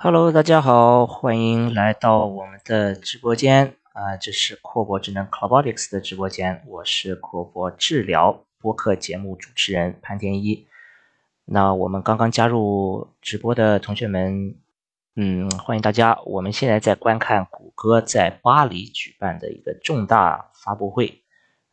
[0.00, 10.68] Hello，大家好，欢迎来到我们的直播间啊、这是阔博智能 Clobotics 的直播间，我是阔博治疗播客节目主持人潘天一。
[11.46, 14.54] 那我们刚刚加入直播的同学们，
[15.16, 16.16] 嗯，欢迎大家。
[16.26, 21.24] 我们现在在观看谷歌在巴黎举办的一个重大发布会，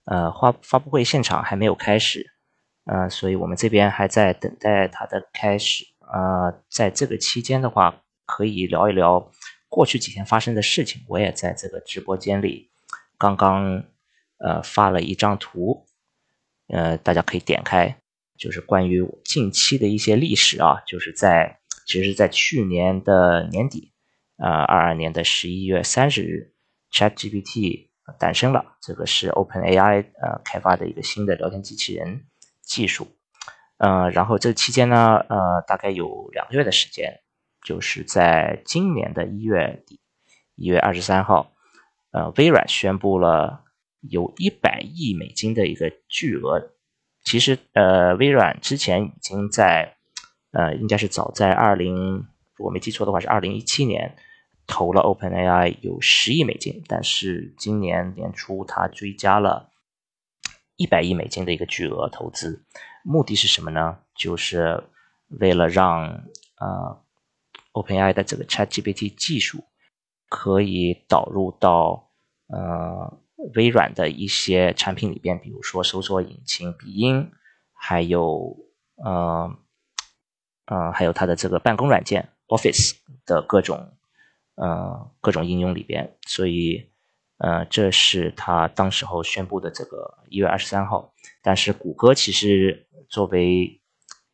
[0.05, 2.25] 呃，发发布会现场还没有开始，
[2.85, 5.85] 呃，所以我们这边还在等待它的开始。
[6.11, 8.01] 呃，在这个期间的话，
[8.35, 9.31] 可以聊一聊
[9.69, 11.01] 过去几天发生的事情。
[11.07, 12.69] 我也在这个直播间里
[13.17, 13.85] 刚刚
[14.39, 15.85] 呃发了一张图，
[16.67, 17.97] 呃，大家可以点开，
[18.37, 23.93] 就是关于近期的一些历史啊，就是在其实在去年的年底，
[24.37, 26.51] 呃，二二年的十一月三十日
[26.91, 27.87] ，ChatGPT
[28.19, 32.25] 诞生了，这个是 OpenAI 呃开发的一个新的聊天机器人
[32.61, 33.07] 技术。
[33.77, 37.21] 呃，然后这期间呢，呃，大概有两个月的时间，
[37.65, 39.99] 就是在今年的一月底，
[40.55, 41.51] 一月二十三号，
[42.11, 43.63] 呃，微软宣布了
[44.01, 46.71] 有一百亿美金的一个巨额。
[47.23, 49.97] 其实，呃，微软之前已经在，
[50.51, 54.15] 呃，应该是早在二零，如果没记错的话是二零一七年
[54.67, 59.71] 投了 OpenAI 有十亿美金，但是今年年初它追加了
[60.75, 62.63] 一百亿美金的一个巨额投资。
[63.03, 63.97] 目的是什么呢？
[64.15, 64.83] 就是
[65.29, 66.25] 为了让
[66.59, 67.01] 呃
[67.75, 69.65] OpenAI 的这个 ChatGPT 技术
[70.29, 72.09] 可以导入到
[72.47, 73.19] 呃
[73.53, 77.31] 微软的一些产品里边，比如说搜索引擎、鼻音，
[77.73, 78.57] 还有
[78.95, 79.55] 呃
[80.65, 83.97] 呃还有它的这个办公软件 Office 的各种
[84.55, 86.17] 呃各种应用里边。
[86.25, 86.89] 所以
[87.37, 91.13] 呃这是他当时候宣布的这个一月二十三号。
[91.41, 93.81] 但是谷歌其实作为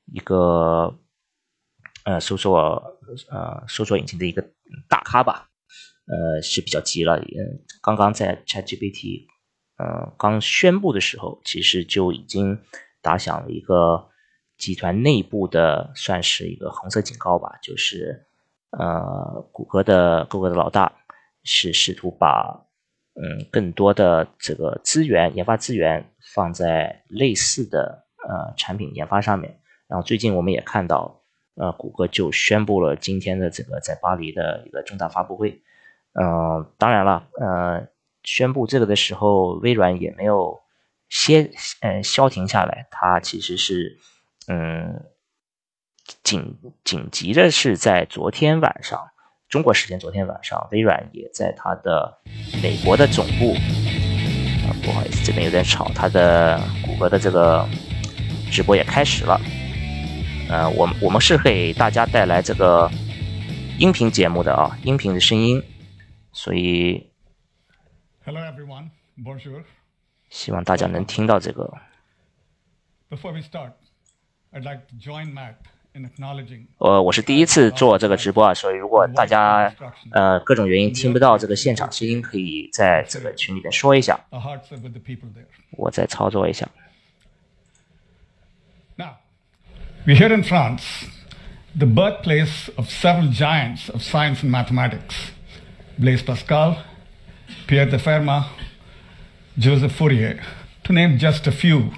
[0.05, 0.97] 一个
[2.05, 2.99] 呃搜索
[3.29, 4.43] 呃搜索引擎的一个
[4.89, 5.49] 大咖吧，
[6.07, 7.17] 呃是比较急了。
[7.17, 9.25] 嗯，刚刚在 ChatGPT
[9.77, 12.59] 呃刚宣布的时候，其实就已经
[13.01, 14.09] 打响了一个
[14.57, 18.25] 集团内部的算是一个红色警告吧，就是
[18.71, 20.93] 呃谷歌的谷歌的老大
[21.43, 22.65] 是试图把
[23.15, 26.07] 嗯更多的这个资源研发资源。
[26.33, 29.59] 放在类似的呃产品研发上面，
[29.89, 31.20] 然后最近我们也看到，
[31.61, 35.61] 呃，谷歌就宣布了今天的这个在巴黎的一个重大发布会，
[36.19, 37.87] 嗯，当然了，呃，
[38.23, 40.59] 宣布这个的时候，微软也没有
[41.07, 41.51] 歇，
[41.81, 43.99] 嗯，消停下来，它其实是，
[44.47, 45.03] 嗯，
[46.23, 48.99] 紧紧急的是在昨天晚上，
[49.47, 52.17] 中国时间昨天晚上，微软也在它的
[52.63, 53.53] 美国的总部。
[54.65, 55.91] 啊不好意思，这边有点吵。
[55.93, 57.63] 它的谷歌的这个
[58.51, 59.39] 直播也开始了。
[60.51, 62.91] 呃，我们我们是给大家带来这个
[63.79, 65.63] 音频节目的啊，音频的声音，
[66.33, 67.09] 所以
[68.25, 68.89] ，Hello everyone,
[69.23, 69.63] Bonjour.
[70.29, 71.73] 希望大家能听到这个。
[73.09, 73.71] Before we start,
[74.51, 75.55] I'd like to join Matt.
[76.77, 79.73] 呃，我是第一次做这个直播啊，所以如果大家
[80.11, 84.17] 呃各种原因听不到这个现场声音，可以在这个群里面说一下，
[85.71, 86.69] 我再操作一下。
[90.06, 91.06] we here in France,
[91.74, 95.32] the birthplace of several giants of science and mathematics:
[95.98, 96.76] Blaise Pascal,
[97.66, 98.44] Pierre de Fermat,
[99.58, 100.40] Joseph Fourier,
[100.84, 101.90] to name just a few,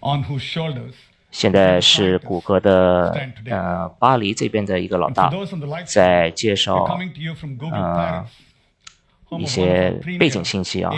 [0.00, 0.94] on whose shoulders.
[1.32, 3.12] 现在是谷歌的
[3.44, 5.30] 呃巴黎这边的一个老大
[5.84, 6.84] 在介绍
[7.70, 8.24] 呃
[9.38, 10.90] 一些背景信息啊，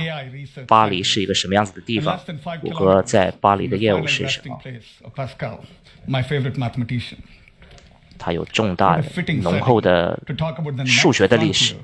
[0.69, 2.21] 巴黎是一个什么样子的地方？
[2.61, 4.61] 谷歌在巴黎的业务是什么？
[8.19, 9.01] 它有重大
[9.43, 10.21] 浓厚的
[10.87, 11.77] 数学的历史。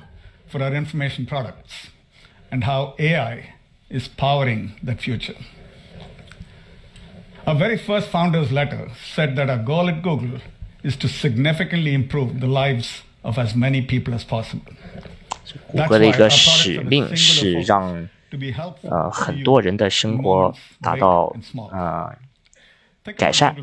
[7.47, 10.41] Our very first founder's letter said that our goal at Google
[10.83, 14.73] is to significantly improve the lives of as many people as possible.
[15.69, 18.09] 谷歌的一个使命是让
[18.83, 21.35] 呃很多人的生活达到
[21.71, 22.11] 呃
[23.17, 23.55] 改善。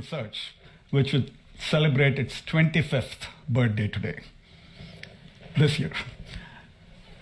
[0.92, 4.24] Which would celebrate its 25th birthday today,
[5.58, 5.92] this year.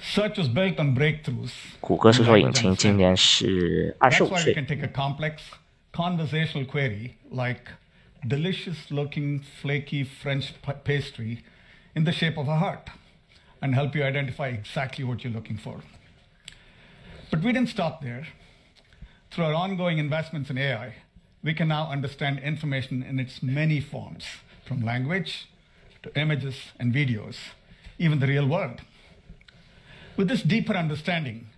[0.01, 1.51] Search was built on breakthroughs.
[1.81, 4.55] 谷歌搜索引擎今年是二十五岁。
[5.91, 7.71] conversational query like
[8.27, 10.53] delicious looking flaky French
[10.83, 11.43] pastry
[11.95, 12.89] in the shape of a heart
[13.61, 15.81] and help you identify exactly what you're looking for.
[17.31, 18.27] But we didn't stop there.
[19.31, 20.95] Through our ongoing investments in AI,
[21.44, 24.24] we can now understand information in its many forms,
[24.64, 25.46] from language
[26.02, 27.36] to images and videos,
[27.98, 28.80] even the real world.
[30.16, 31.48] With this deeper understanding,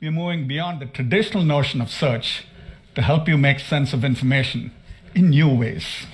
[0.00, 2.46] we're moving beyond the traditional notion of search
[2.94, 4.72] to help you make sense of information
[5.14, 6.06] in new ways.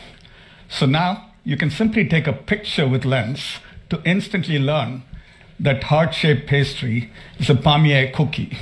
[0.69, 3.59] So now you can simply take a picture with Lens
[3.91, 5.05] to instantly learn
[5.59, 8.59] that heart-shaped pastry is a palmier cookie.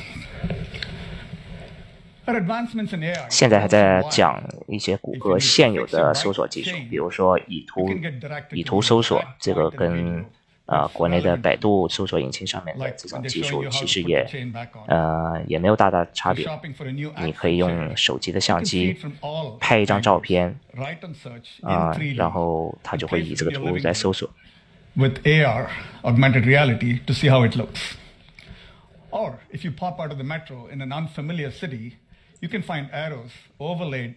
[3.31, 7.89] 现在还在讲一些谷歌现有的搜索技术，比如说以图
[8.53, 10.21] 以图搜索，这个跟
[10.67, 14.29] 啊、呃、国内的百度搜索引擎上面的这种技术其实也
[14.87, 16.47] 呃也没有大大差别。
[17.23, 18.95] 你可以用手机的相机
[19.59, 20.59] 拍一张照片
[21.63, 24.29] 啊、呃，然后它就会以这个图来搜索。
[24.99, 25.69] with AR,
[26.03, 27.95] augmented reality, to see how it looks.
[29.11, 31.93] Or if you pop out of the metro in an unfamiliar city,
[32.42, 34.16] you can find arrows overlaid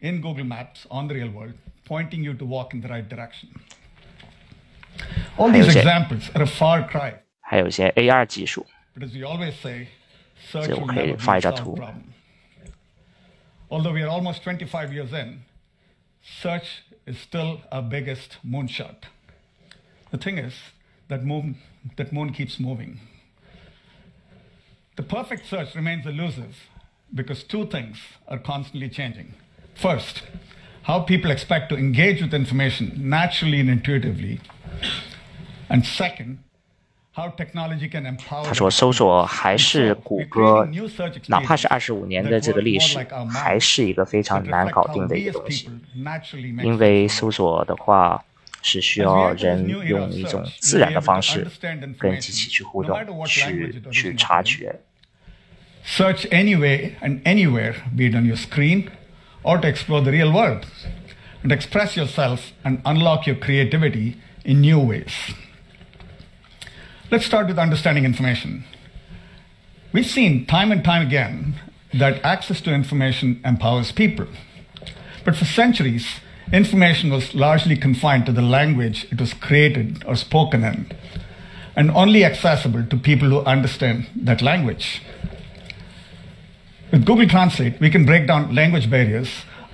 [0.00, 1.54] in Google Maps on the real world,
[1.84, 3.50] pointing you to walk in the right direction.
[5.38, 7.14] All these examples are a far cry.
[7.40, 8.66] 还有一些 AR 技术，
[8.96, 9.88] But as we always say,
[10.50, 11.76] search 这 will 我可以 never be 发 a 一张 solved 图。
[11.76, 12.02] problem.
[13.70, 15.44] Although we are almost 25 years in,
[16.22, 19.06] search is still our biggest moonshot.
[20.10, 20.54] The thing is,
[21.08, 21.56] that moon,
[21.96, 22.98] that moon keeps moving.
[24.96, 26.54] The perfect search remains elusive
[27.13, 29.33] because two things are constantly changing.
[29.75, 30.23] First,
[30.83, 34.39] how people expect to engage with information naturally and intuitively.
[35.69, 36.39] And second,
[37.13, 40.67] how technology can empower 他说搜索还是谷歌，
[41.27, 42.97] 哪怕是二十五年的这个历史，
[43.29, 45.69] 还是一个非常难搞定的一个东西。
[46.63, 48.23] 因为搜索的话
[48.61, 51.47] 是需要人用一种自然的方式
[51.97, 54.79] 跟机器去互动，去去察觉。
[55.87, 58.91] Search anyway and anywhere, be it on your screen
[59.41, 60.65] or to explore the real world,
[61.41, 65.13] and express yourself and unlock your creativity in new ways.
[67.09, 68.65] Let's start with understanding information.
[69.93, 71.55] We've seen time and time again
[71.93, 74.27] that access to information empowers people.
[75.23, 76.19] But for centuries,
[76.51, 80.91] information was largely confined to the language it was created or spoken in,
[81.77, 85.01] and only accessible to people who understand that language.
[86.89, 89.29] With Google Translate, we can break down language barriers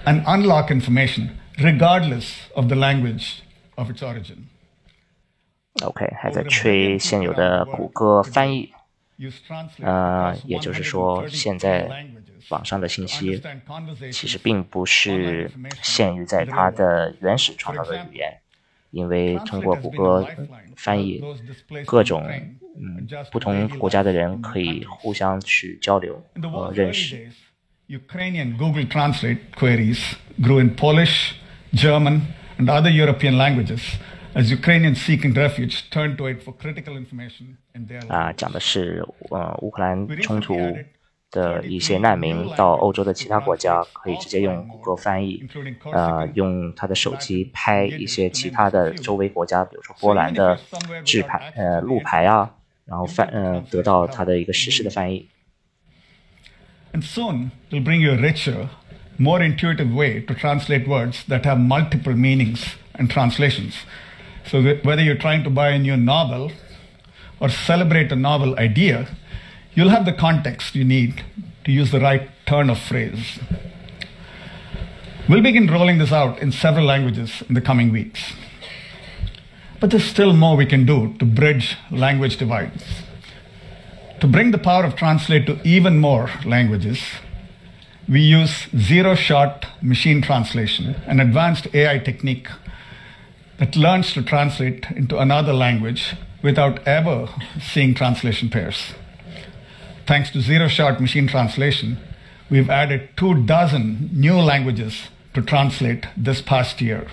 [0.05, 1.29] and unlock information
[1.59, 3.43] regardless of the language
[3.75, 4.47] of its origin.
[5.83, 8.71] OK，还在吹现有的谷歌翻译
[9.83, 11.87] 呃也就是说，现在
[12.49, 13.39] 网上的信息
[14.11, 15.51] 其实并不是
[15.83, 18.39] 限于在它的原始创造的语言，
[18.89, 20.27] 因为通过谷歌
[20.75, 21.23] 翻译，
[21.85, 22.27] 各种
[22.75, 26.21] 嗯不同国家的人可以互相去交流
[26.51, 27.29] 和认识。
[27.87, 29.99] Ukrainian Google Translate queries
[30.39, 31.33] grew in Polish,
[31.73, 32.21] German,
[32.57, 33.81] and other European languages
[34.33, 40.55] as Ukrainians seeking refuge turned to it for critical information in their 啊，讲的是呃乌克兰冲突
[41.29, 45.45] 的一些难民到欧洲的其他国家，可以直接用谷歌翻译，
[45.91, 50.57] 呃，用他的手机拍一些其他的周围国家，比如说波兰的
[51.03, 55.28] 制牌呃路牌啊，然后翻呃得到它的一个实时的翻译。
[56.92, 58.68] And soon it'll bring you a richer,
[59.18, 63.74] more intuitive way to translate words that have multiple meanings and translations.
[64.46, 66.52] So that whether you're trying to buy a new novel
[67.40, 69.08] or celebrate a novel idea,
[69.74, 71.22] you'll have the context you need
[71.64, 73.38] to use the right turn of phrase.
[75.28, 78.32] We'll begin rolling this out in several languages in the coming weeks.
[79.83, 82.85] But there's still more we can do to bridge language divides.
[84.21, 87.03] To bring the power of Translate to even more languages,
[88.07, 92.47] we use zero shot machine translation, an advanced AI technique
[93.57, 97.27] that learns to translate into another language without ever
[97.59, 98.93] seeing translation pairs.
[100.07, 101.97] Thanks to zero shot machine translation,
[102.49, 107.05] we've added two dozen new languages to translate this past year.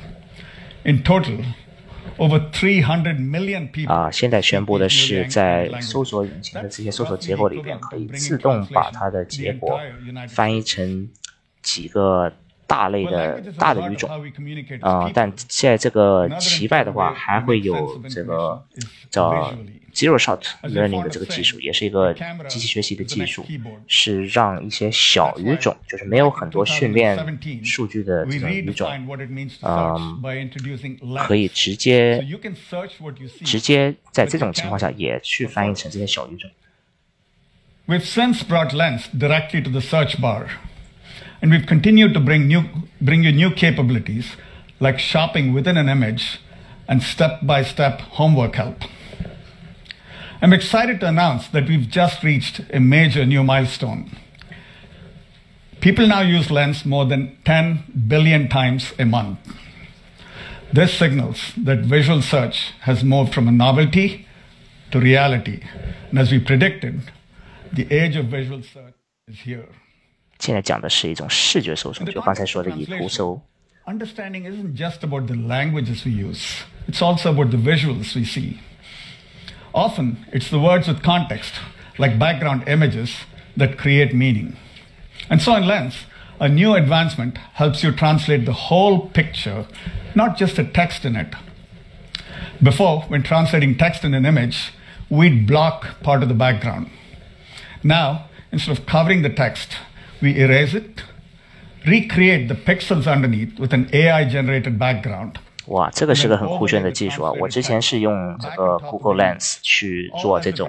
[0.84, 1.44] In total,
[3.86, 9.80] 啊，现在宣布的是在.搜索引擎的这些搜索结果里边，可以自动把它的结果
[10.28, 11.08] 翻译成
[11.62, 12.32] 几个
[12.70, 14.08] 大类的大的语种
[14.80, 18.64] 啊、呃，但现在这个奇拜的话，还会有这个
[19.10, 19.52] 叫
[19.92, 22.14] zero shot learning 的这个技术，也是一个
[22.48, 23.44] 机器学习的技术，
[23.88, 27.18] 是让一些小语种，就是没有很多训练
[27.64, 28.88] 数据的这个语种，
[29.62, 30.22] 嗯、
[31.26, 32.24] 可以直接
[33.44, 36.48] 直接在这种情况下也去翻译成这些小语种。
[37.86, 40.46] With sense brought lens directly to the search bar.
[41.42, 42.64] And we've continued to bring new,
[43.00, 44.37] bring you new capabilities
[44.78, 46.40] like shopping within an image
[46.88, 48.82] and step-by-step homework help.
[50.42, 54.16] I'm excited to announce that we've just reached a major new milestone.
[55.80, 59.38] People now use Lens more than 10 billion times a month.
[60.73, 64.26] This signals that visual search has moved from a novelty
[64.92, 65.62] to reality.
[66.11, 67.11] And as we predicted,
[67.73, 68.94] the age of visual search
[69.28, 69.68] is here.
[70.39, 73.41] 现在讲的是一种视觉搜索，就刚才说的以图搜。
[73.85, 78.57] Understanding isn't just about the languages we use, it's also about the visuals we see.
[79.71, 81.53] Often, it's the words with context,
[81.97, 83.12] like background images,
[83.57, 84.55] that create meaning.
[85.29, 86.05] And so in Lens,
[86.39, 89.65] a new advancement helps you translate the whole picture,
[90.13, 91.33] not just the text in it.
[92.62, 94.74] Before, when translating text in an image,
[95.09, 96.89] we'd block part of the background.
[97.83, 99.77] Now, instead of covering the text,
[100.20, 101.02] we erase it,
[101.84, 105.32] recreate the pixels underneath with an AI generated background
[105.66, 107.30] 哇，这个是个很酷炫的技术啊！
[107.38, 110.68] 我之前是用这个 Google Lens 去做这种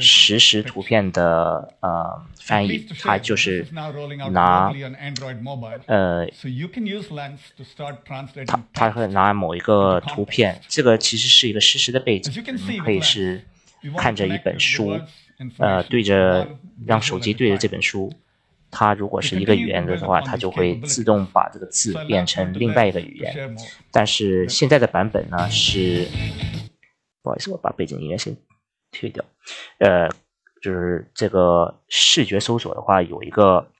[0.00, 3.64] 实时图片的呃翻译，它就是
[4.32, 4.72] 拿
[5.86, 6.26] 呃，
[8.46, 12.32] 它它会拿某一个图片，这个其实是一个实时的背景，
[12.68, 13.44] 你可以是
[13.96, 14.98] 看着一本书，
[15.58, 16.48] 呃，对着
[16.84, 18.12] 让手机对着这本书。
[18.72, 23.54] 它如果是一个语言的话，它就会自动把这个字变成另外一个语言。
[23.92, 26.08] 但是现在的版本呢是，
[27.22, 28.34] 不好意思，我把背景音乐先
[28.90, 29.22] 退掉。
[29.78, 30.08] 呃，
[30.62, 33.70] 就是这个视觉搜索的话，有一个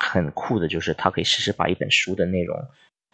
[0.00, 2.58] 很酷的，就是它可以实时把一本书的内容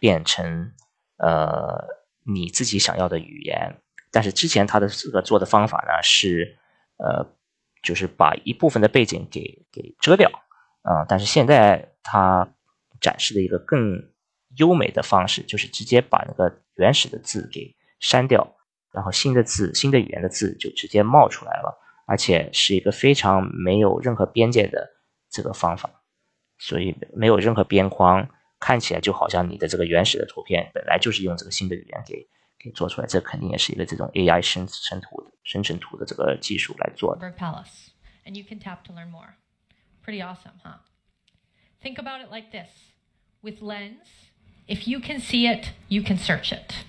[0.01, 0.73] 变成
[1.19, 1.85] 呃
[2.25, 3.77] 你自己想要的语言。
[4.11, 6.57] 但是之前它的这个做的方法呢是，
[6.97, 7.27] 呃，
[7.83, 10.31] 就是把一部分的背景给给遮掉。
[10.85, 12.47] 啊，但是现在它
[13.01, 14.13] 展示的一个更
[14.59, 18.57] 优美的方式，就是直接把那个原始的字给删掉，
[18.93, 24.91] 然后新的字、新的语言的字就直接冒出来了，而且是一个非常没有任何边界的
[25.31, 25.91] 这个方法，
[26.59, 28.29] 所以没有任何边框，
[28.61, 37.21] 看起来就好像你的这个原始的图片本来就是用这个新的语言给给做出来，这肯定也是一个这种 AI 生成图、生成图的这个技术来做的。
[40.05, 40.75] Pretty awesome, huh?
[41.83, 42.71] Think about it like this
[43.43, 44.07] with Lens,
[44.67, 46.85] if you can see it, you can search it.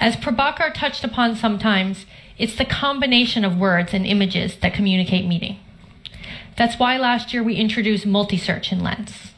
[0.00, 2.06] As Prabhakar touched upon sometimes,
[2.38, 5.58] it's the combination of words and images that communicate meaning.
[6.56, 9.32] That's why last year we introduced multi search in Lens.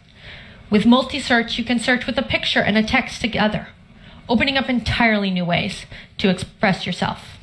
[0.71, 3.69] With multi search, you can search with a picture and a text together,
[4.29, 5.87] opening up entirely new ways
[6.19, 7.39] to express yourself.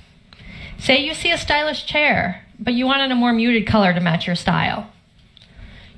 [0.80, 4.27] Say you see a stylish chair but you wanted a more muted color to match
[4.27, 4.91] your style.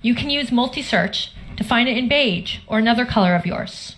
[0.03, 3.97] You can use multi-search to find it in beige or another color of yours.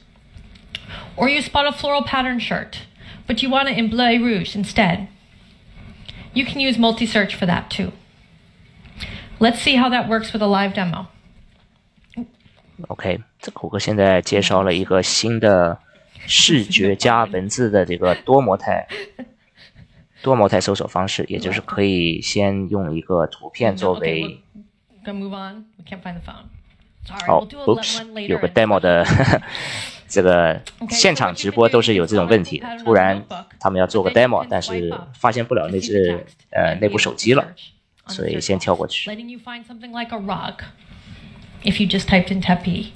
[1.17, 2.87] Or you spot a floral pattern shirt,
[3.27, 5.09] but you want it in bleu rouge instead.
[6.33, 7.93] You can use multi-search for that too.
[9.39, 11.09] Let's see how that works with a live demo.
[12.89, 15.79] OK，这谷歌现在介绍了一个新的
[16.27, 18.87] 视觉加文字的这个多模态
[20.22, 24.42] 多模态搜索方式，也就是可以先用一个图片作为。
[27.28, 29.06] 哦，Oops，有个 demo 的
[30.08, 32.68] 这个现场直播都是有这种问题的。
[32.84, 33.24] 突然
[33.60, 37.46] 他们要做个 demo，但是发现不了那只呃那部手机了，
[38.08, 39.12] 所以先跳过去。
[41.64, 42.92] If you just typed in Tepi,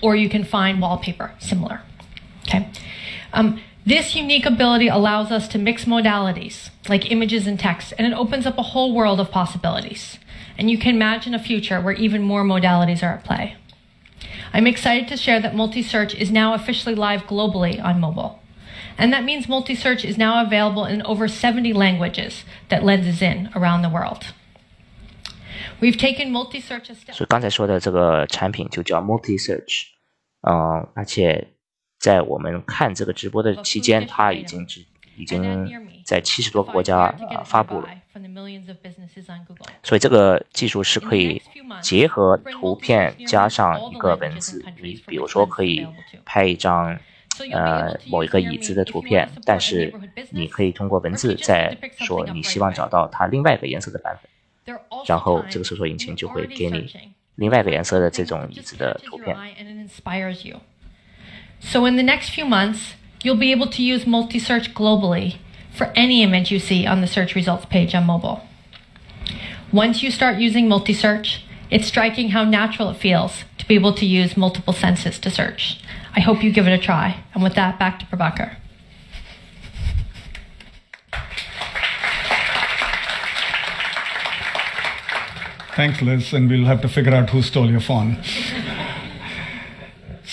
[0.00, 1.80] or you can find wallpaper similar.
[2.44, 2.64] Okay.
[3.32, 8.13] Um, This unique ability allows us to mix modalities, like images and text, and it
[8.13, 10.19] opens up a whole world of possibilities.
[10.57, 13.55] And you can imagine a future where even more modalities are at play.
[14.53, 18.39] I'm excited to share that multi-search is now officially live globally on mobile.
[18.97, 23.49] And that means multi-search is now available in over 70 languages that Lens is in
[23.55, 24.33] around the world.
[25.79, 27.15] We've taken multi-search a step.
[27.15, 29.85] 所以刚才说的这个产品就叫 multi-search，
[30.41, 31.47] 嗯，而且
[32.06, 34.84] 在我们看这个直播的期间，它已经只
[35.16, 35.68] 已经
[36.04, 37.88] 在七十多个国家啊发布了。
[39.82, 41.42] 所以这个技术是可以
[41.82, 45.84] 结合图片加上一个文字，你比如说可以
[46.24, 46.96] 拍一张
[47.50, 49.92] 呃某一个椅子的图片，但是
[50.30, 56.88] 你可以通过文字再说你希望找到它另外一个颜色的版本，然后这个搜索引擎就会给你
[57.34, 59.36] 另外一个颜色的这种椅子的图片。
[61.60, 65.36] So in the next few months, you'll be able to use multi-search globally
[65.72, 68.46] for any image you see on the search results page on mobile.
[69.72, 74.06] Once you start using multi-search, it's striking how natural it feels to be able to
[74.06, 75.80] use multiple senses to search.
[76.14, 77.22] I hope you give it a try.
[77.34, 78.56] And with that, back to Prabhakar.
[85.74, 88.16] Thanks, Liz, and we'll have to figure out who stole your phone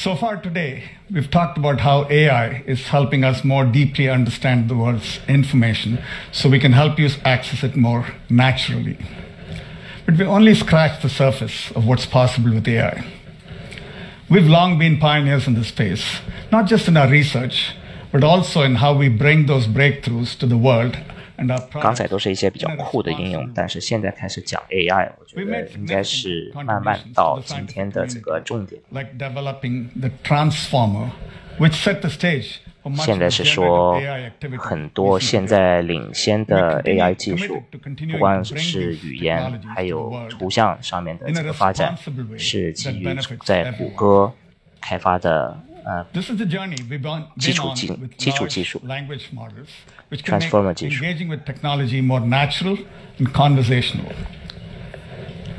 [0.03, 4.75] so far today, we've talked about how AI is helping us more deeply understand the
[4.75, 5.97] world's information
[6.29, 8.97] so we can help you access it more naturally.
[10.05, 13.05] But we only scratched the surface of what's possible with AI.
[14.29, 16.19] We've long been pioneers in this space,
[16.51, 17.73] not just in our research,
[18.11, 20.97] but also in how we bring those breakthroughs to the world
[21.81, 28.81] 刚才都是一些比较酷的应用，但是现在开始讲 AI，我觉得应该是慢慢到今天的这个重点。
[32.95, 33.97] 现在是说
[34.59, 37.63] 很多现在领先的 AI 技术，
[38.11, 41.95] 不光是语言，还有图像上面的这个发展，
[42.37, 43.07] 是基于
[43.45, 44.33] 在谷歌
[44.81, 46.04] 开发的 呃
[47.38, 48.80] 基础技基础技术，
[50.10, 51.04] transformer 技术。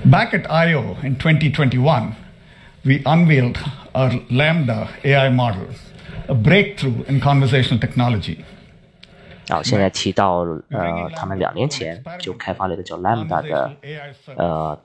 [0.06, 2.14] Back at I/O in 2021,
[2.84, 3.58] we unveiled
[3.94, 5.68] our Lambda AI model.
[6.30, 8.38] a breakthrough in conversational technology.
[9.48, 13.76] 啊，现在提到呃，他们两年前就开发了一个叫 Lambda 的
[14.36, 14.80] 呃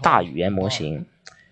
[0.00, 1.04] 大语言模型。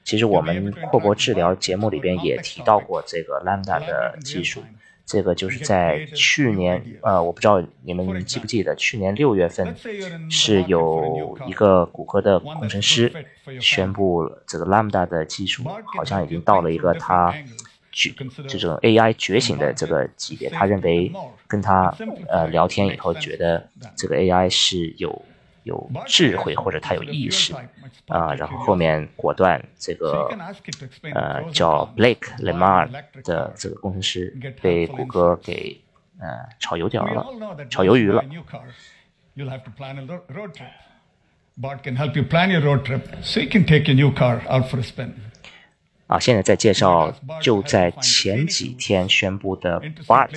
[0.05, 4.63] 其实我们阔博治疗节目里边也提到过这个 Lambda 的技术。
[5.05, 9.75] 这个就是在去年呃，我不知道你们记不记得，去年六月份
[10.31, 13.11] 是有一个谷歌的工程师
[13.59, 15.63] 宣布这个 Lambda 的技术
[15.97, 17.33] 好像已经到了一个他。
[17.97, 18.13] 觉
[18.49, 21.09] 这种 AI 觉醒的这个级别，他认为
[21.47, 21.95] 跟他
[22.27, 25.21] 呃聊天以后，觉得这个 AI 是有
[25.65, 27.53] 有智慧或者他有意识
[28.07, 30.29] 啊，然后后面果断这个
[31.13, 32.87] 呃叫 Blake Lemar
[33.23, 34.31] 的这个工程师
[34.61, 35.81] 被谷歌给
[36.19, 36.27] 呃
[36.59, 38.23] 炒油条了，炒鱿鱼了。
[46.07, 50.29] 啊，现在在介绍就在前几天宣布的 Bart，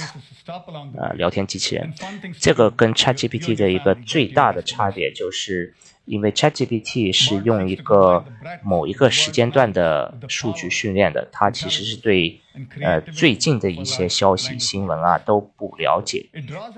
[0.97, 1.93] 呃，聊天机器人。
[2.41, 5.75] 这个跟 ChatGPT 的一个最大的差别，就是
[6.07, 8.25] 因为 ChatGPT 是用一个
[8.63, 12.41] 某一个时间段的数据训练的，它其实是对
[12.81, 16.27] 呃最近的一些消息、新闻啊都不了解。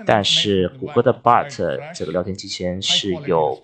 [0.05, 3.63] 但是谷歌的 Bart 这个聊天机器人是有。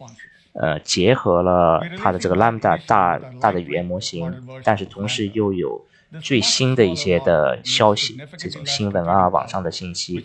[0.60, 5.86] 呃，结合了它的这个 Lambda 大大的语言模型，但是同时又有
[6.22, 10.24] 最新的一些的消息，这种新闻啊，网上的信息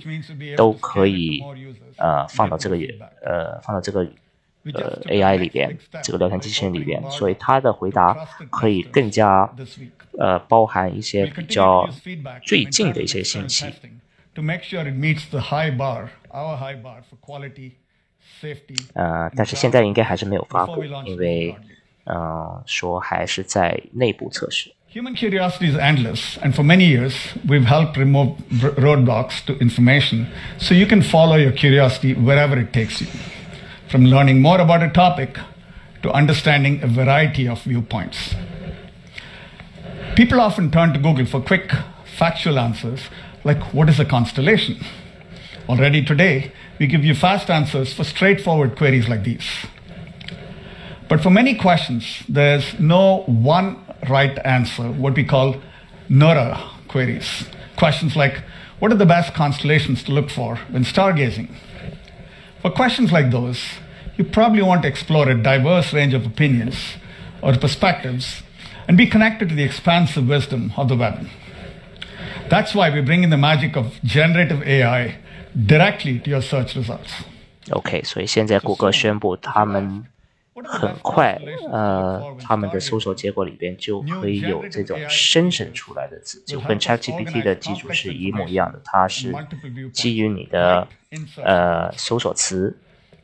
[0.56, 1.42] 都可以
[1.96, 2.76] 呃放到这个
[3.22, 4.00] 呃放到这个
[4.72, 8.14] 呃 AI 里边，这个聊天机器人里边，所以它的回答
[8.48, 9.52] 可以更加
[10.18, 11.88] 呃包含一些比较
[12.42, 13.66] 最近的一些信息。
[18.93, 21.55] 呃，但是现在应该还是没有发布，因为，
[22.03, 24.71] 呃，说还是在内部测试。
[24.93, 27.13] Human curiosity is endless, and for many years,
[27.47, 28.35] we've helped remove
[28.77, 33.07] roadblocks to information so you can follow your curiosity wherever it takes you.
[33.89, 35.37] From learning more about a topic
[36.03, 38.35] to understanding a variety of viewpoints.
[40.15, 41.71] People often turn to Google for quick,
[42.17, 43.01] factual answers
[43.43, 44.77] like what is a constellation?
[45.69, 49.48] Already today, we give you fast answers for straightforward queries like these.
[51.08, 55.56] But for many questions, there's no one right answer, what we call
[56.08, 56.58] NORA
[56.88, 57.44] queries.
[57.76, 58.42] Questions like,
[58.78, 61.54] what are the best constellations to look for when stargazing?
[62.62, 63.62] For questions like those,
[64.16, 66.76] you probably want to explore a diverse range of opinions
[67.42, 68.42] or perspectives
[68.88, 71.26] and be connected to the expansive wisdom of the web.
[72.48, 75.18] That's why we bring in the magic of generative AI
[75.54, 77.22] directly to your search results.
[77.70, 80.04] OK，所以现在谷歌宣布，他们
[80.64, 88.80] 很快，呃，他们的搜索结果里边就可以有这种生成出来的字，就跟 ChatGPT 的基础是一模一样的。
[88.84, 89.32] 它是
[89.92, 90.88] 基于你的
[91.42, 92.76] 呃搜索词，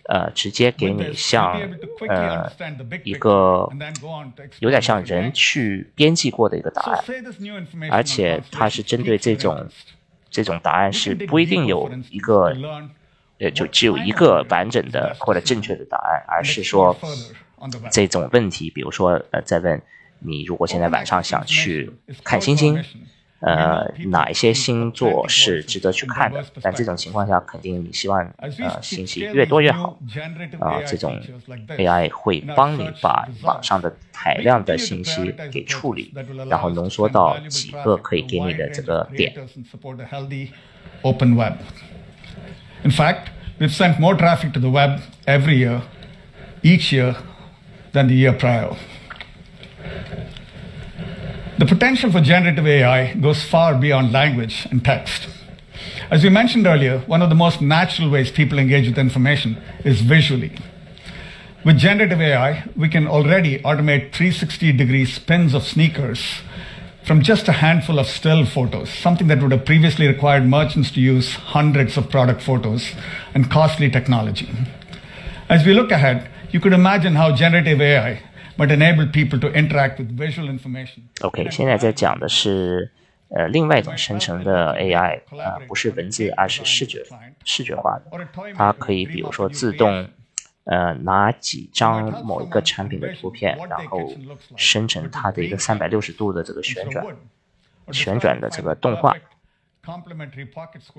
[0.05, 1.61] 呃，直接给你像
[2.09, 2.51] 呃
[3.03, 3.69] 一个
[4.61, 7.05] 有点像人去编辑过的一个答案，
[7.91, 9.69] 而且它是针对这种。
[10.31, 12.55] 这种答案是不一定有一个，
[13.39, 16.97] 呃，就只有一个完整的或者正确的答案，而是说
[17.91, 19.81] 这种问题，比如说，呃，在问
[20.21, 21.93] 你，如果现在晚上想去
[22.25, 22.83] 看星星。
[23.41, 26.45] 呃，哪一些星座是值得去看的？
[26.61, 28.51] 但这种情况下，肯定你希望呃
[28.83, 29.97] 信息越多越好
[30.59, 30.83] 啊。
[30.87, 31.21] 这种
[31.69, 36.13] AI 会帮你把网上的海量的信息给处理，
[36.49, 39.33] 然后浓缩到几个可以给你的这个点。
[42.83, 45.81] In fact, we've sent more traffic to the web every year,
[46.63, 47.15] each year.
[47.93, 48.77] than the year prior.
[51.59, 55.29] The potential for generative AI goes far beyond language and text.
[56.09, 60.01] As we mentioned earlier, one of the most natural ways people engage with information is
[60.01, 60.53] visually.
[61.65, 66.23] With generative AI, we can already automate 360 degree spins of sneakers
[67.03, 71.01] from just a handful of still photos, something that would have previously required merchants to
[71.01, 72.93] use hundreds of product photos
[73.35, 74.49] and costly technology.
[75.49, 78.23] As we look ahead, you could imagine how generative AI
[78.59, 81.03] might enable people to interact with visual information.
[81.23, 82.91] OK，现在在讲的是
[83.29, 87.05] 呃另外一种生成的 AI 啊、呃，不是文字，而是视觉
[87.45, 88.27] 视觉化的。
[88.55, 90.09] 它可以比如说自动
[90.65, 94.13] 呃拿几张某一个产品的图片，然后
[94.57, 97.07] 生成它的一个三百六十度的这个旋转
[97.93, 99.17] 旋转的这个动画，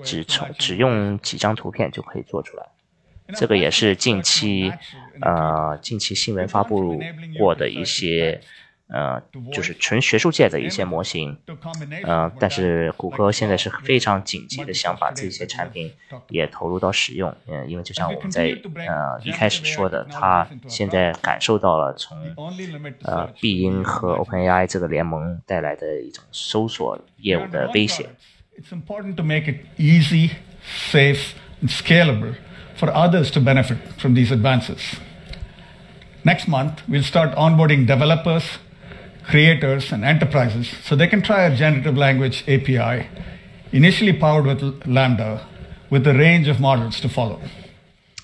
[0.02, 2.66] 只从只用几张图片就可以做出来。
[3.34, 4.72] 这个也是近期，
[5.20, 7.00] 呃，近期新闻发布
[7.38, 8.40] 过的一些，
[8.88, 11.36] 呃，就是纯学术界的一些模型，
[12.04, 15.92] 呃，但是谷歌现在是非常紧急的想把这些产品
[16.28, 22.18] 也投入到使用，嗯，因为就像我们在呃一开始说的，他现在感受到了从
[23.02, 28.08] 呃必应和 OpenAI 这个联盟带来的一种搜索业务的威胁。
[28.58, 30.32] It's important to make it easy,
[30.90, 32.34] safe, and scalable.
[32.79, 34.95] for others to benefit from these advances.
[36.23, 38.43] Next month, we'll start onboarding developers,
[39.29, 43.07] creators, and enterprises so they can try a generative language API,
[43.71, 45.41] initially powered with Lambda,
[45.89, 47.39] with a range of models to follow.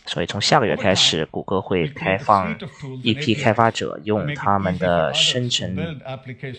[0.07, 2.57] 所以从下个月开始，谷歌会开放
[3.03, 5.77] 一批开发者用他们的生成，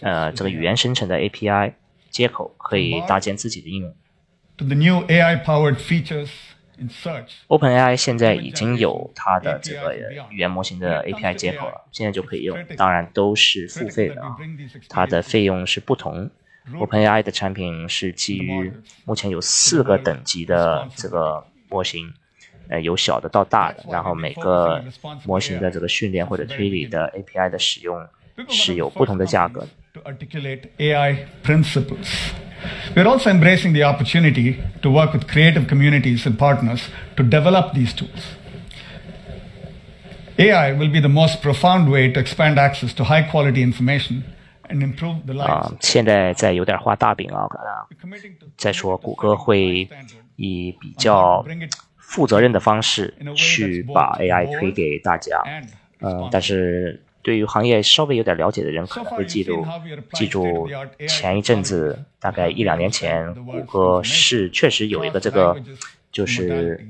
[0.01, 1.73] 呃，这个语言生成的 API
[2.09, 3.93] 接口，可以搭建自己的应用。
[4.59, 6.29] To the new AI-powered features
[7.48, 9.96] OpenAI 现在已经有它的这个
[10.30, 12.58] 语言模型的 API 接口了，现在就可以用。
[12.76, 14.38] 当然都是付费的啊，
[14.88, 16.30] 它的费用是不同。
[16.74, 18.72] OpenAI 的产品是基于
[19.06, 22.14] 目前有四个等级的这个模型，
[22.68, 24.84] 呃，由小的到大的，然后每个
[25.26, 28.06] 模型的这个训练或者推理的 API 的使用
[28.50, 29.66] 是有不同的价格。
[32.95, 36.83] We're also embracing the opportunity to work with creative communities and partners
[37.17, 38.37] to develop these tools.
[40.39, 44.23] AI will be the most profound way to expand access to high quality information
[44.69, 45.47] and improve the lives.
[45.51, 47.47] 啊，现在在有点画大饼啊，
[48.57, 49.89] 再说谷歌会
[50.37, 51.45] 以比较
[51.97, 55.43] 负责任的方式去把 AI 推给大家，
[56.01, 59.68] 嗯，但是 对于行业稍微有点了解的人可能会记住，
[60.14, 60.70] 记住
[61.10, 65.62] 前一阵子，大概一两年前，谷歌是确实有一个这个，
[66.10, 66.88] 就是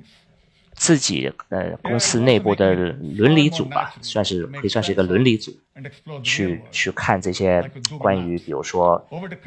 [0.76, 5.52] 自己呃公司内部的伦理组吧，算是可以算是一个伦理组，
[6.22, 9.04] 去去看这些关于比如说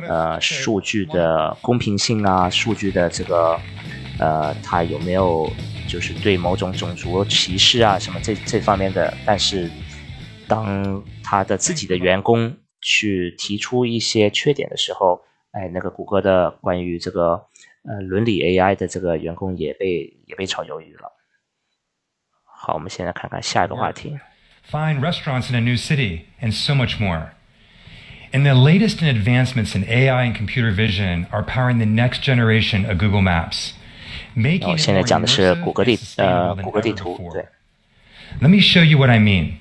[0.08, 3.56] 呃数据的公平性啊，数据的这个
[4.18, 5.48] 呃它有没有
[5.86, 9.70] 就是对某种种族歧视啊什么这这方面的，但是。
[10.49, 17.47] 当他的自己的员工去提出一些缺点的时候，哎，那个谷歌的关于这个
[17.83, 21.11] 呃伦理 AI 的这个员工也被也被炒鱿鱼了。
[22.43, 24.17] 好，我们现在看看下一个话题。
[24.71, 27.29] Find restaurants in a new city and so much more.
[28.31, 32.85] And the latest in advancements in AI and computer vision are powering the next generation
[32.85, 33.71] of Google Maps.
[34.33, 37.45] 然后现在讲的是谷歌地呃谷歌地图，对。
[38.41, 39.53] Let me show you what I mean.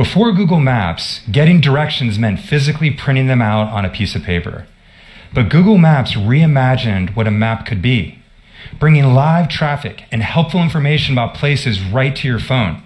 [0.00, 4.66] Before Google Maps, getting directions meant physically printing them out on a piece of paper.
[5.34, 8.18] But Google Maps reimagined what a map could be,
[8.78, 12.82] bringing live traffic and helpful information about places right to your phone.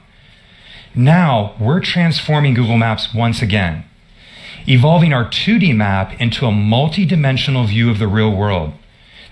[0.93, 3.85] Now, we're transforming Google Maps once again,
[4.67, 8.73] evolving our 2D map into a multi-dimensional view of the real world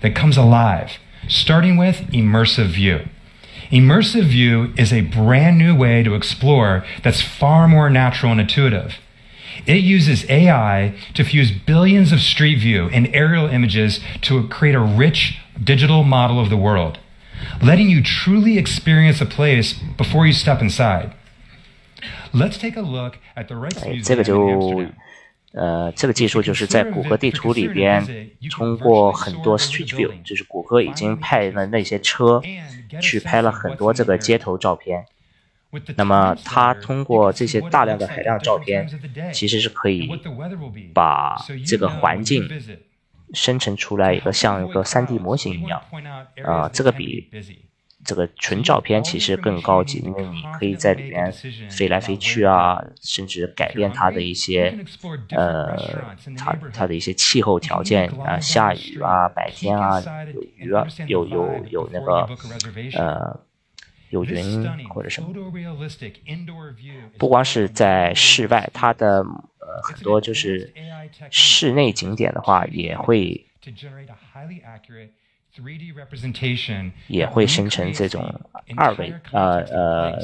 [0.01, 3.09] that comes alive, starting with immersive view.
[3.73, 8.97] Immersive view is a brand new way to explore that's far more natural and intuitive.
[9.65, 14.79] It uses AI to fuse billions of street view and aerial images to create a
[14.79, 16.99] rich digital model of the world,
[17.63, 21.15] letting you truly experience a place before you step inside.
[22.31, 24.95] Let's take a look at the Rights Museum
[25.53, 28.03] 呃，这个技术就是在谷歌地图里边，
[28.51, 32.41] 通过很多 Street View，就是谷歌已经派了那些车
[32.99, 35.05] 去拍了很多这个街头照片。
[35.95, 38.87] 那么它通过这些大量的海量照片，
[39.31, 40.09] 其实是可以
[40.93, 41.35] 把
[41.65, 42.47] 这个环境
[43.33, 45.81] 生成出来一个像一个 3D 模型一样。
[46.43, 47.27] 啊，这个比
[48.03, 51.31] 这个纯照片其实更高级，因为你可以在里面
[51.69, 54.77] 飞来飞去啊，甚至改变它的一些
[55.29, 55.75] 呃，
[56.37, 60.01] 它它的一些气候条件啊，下雨啊，白天啊，
[60.33, 62.27] 有鱼啊，有有有那个
[62.97, 63.39] 呃。
[64.09, 65.33] 有云或者什么，
[67.17, 70.71] 不光是在室外，它的呃很多就是
[71.31, 73.43] 室内景点的话，也会
[77.07, 78.41] 也会生成这种
[78.75, 80.19] 二维呃呃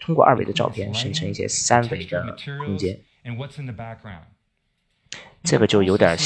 [0.00, 2.98] 通过二维的照片生成一些三维的空间。
[5.42, 6.16] 这个就有点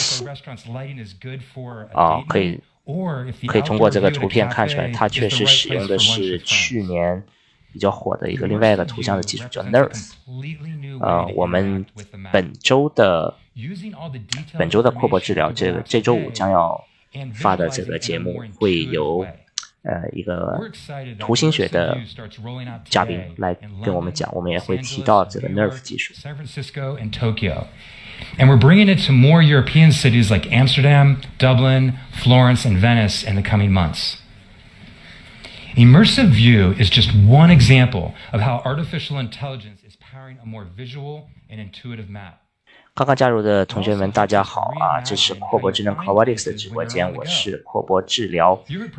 [1.93, 2.61] 啊，可以。
[3.47, 7.23] 可以通过这个图片看出来，它确实使用的是去年
[7.73, 10.13] 比较火的一个另外一个图像的技术，叫 Nerf。
[11.01, 11.87] 呃，我们
[12.33, 13.37] 本周的
[14.59, 16.85] 本周的扩博治疗，这个这周五将要
[17.34, 19.26] 发的这个节目，会由
[19.84, 20.60] 呃一个
[21.20, 21.98] 图形学的
[22.86, 26.14] 嘉宾来跟我们讲，我们也会提到这个 Nerf 技术。
[28.40, 33.44] And we're bringing it to more European cities like Amsterdam, Dublin, Florence, and Venice in the
[33.48, 34.18] coming months.
[35.76, 41.30] Immersive view is just one example of how artificial intelligence is powering a more visual
[41.48, 42.41] and intuitive map.
[42.95, 45.01] 刚刚加入的同学们，大家好啊！
[45.01, 48.55] 这是阔博智能 c o b o t i c s 的直播间，我是阔博治疗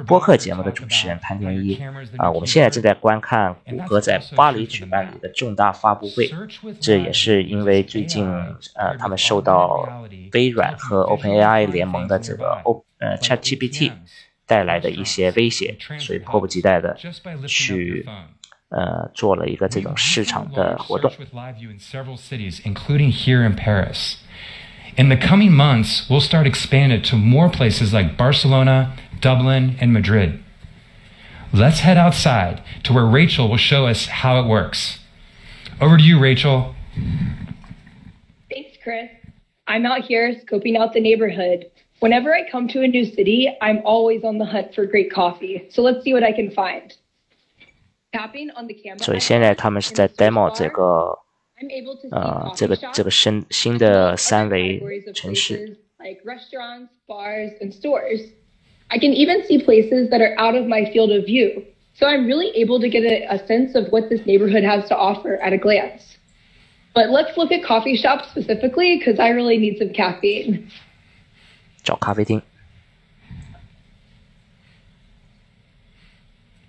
[0.08, 1.80] 播客节目的主持人潘天一
[2.18, 2.32] 啊。
[2.32, 6.32] 我们现在正在观看谷歌在巴黎举办的一个重大发布会，
[6.80, 8.28] 这也是因为最近
[8.74, 9.88] 呃，他们受到
[10.32, 13.92] 微软和 OpenAI 联盟的这个 O 呃 ChatGPT
[14.48, 16.98] 带来的一些威胁，所以迫不及待的
[17.48, 18.08] 去。
[18.73, 21.11] 呃，做了一个这种市场的活动。
[22.65, 24.17] including here in Paris.
[24.97, 30.41] In the coming months, we'll start expanding to more places like Barcelona, Dublin, and Madrid.
[31.53, 34.99] Let's head outside to where Rachel will show us how it works.
[35.81, 36.75] Over to you, Rachel.
[38.51, 39.09] Thanks, Chris.
[39.67, 41.71] I'm out here scoping out the neighborhood.
[42.01, 45.67] Whenever I come to a new city, I'm always on the hunt for great coffee.
[45.71, 46.93] So let's see what I can find.
[48.99, 51.19] 所以现在他们是在 demo 这个，
[52.11, 54.81] 呃，这个这个新新的三维
[55.15, 55.79] 城市。
[58.91, 61.65] I can even see places that are out of my field of view.
[61.95, 64.97] So I'm really able to get a, a sense of what this neighborhood has to
[64.97, 66.17] offer at a glance.
[66.95, 70.71] But let's look at coffee shops specifically because I really need some caffeine.
[71.83, 72.41] 找咖啡厅。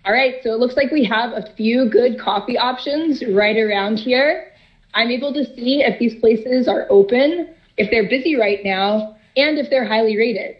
[0.07, 3.99] All right, so it looks like we have a few good coffee options right around
[3.99, 4.53] here.
[4.93, 9.59] I'm able to see if these places are open, if they're busy right now, and
[9.59, 10.57] if they're highly rated.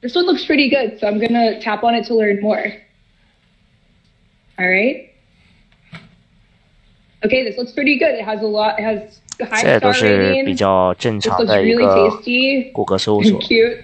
[0.00, 2.64] This one looks pretty good, so I'm gonna tap on it to learn more.
[4.58, 5.12] All right.
[7.24, 8.14] Okay, this looks pretty good.
[8.14, 9.94] It has a lot, it has high star
[10.32, 10.46] rating.
[11.24, 12.72] This looks really tasty
[13.20, 13.78] and cute.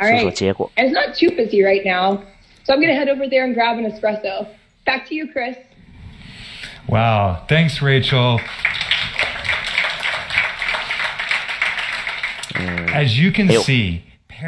[0.00, 0.36] All right.
[0.76, 2.24] And it's not too busy right now.
[2.63, 4.47] So I'm going to head over there and grab an espresso.
[4.85, 5.55] Back to you, Chris.
[6.87, 7.45] Wow.
[7.47, 8.39] Thanks, Rachel.
[12.93, 14.01] As you can see,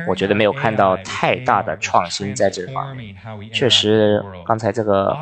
[0.07, 3.15] 我觉得没有看到太大的创新在这方面。
[3.53, 5.15] 确实，刚才这个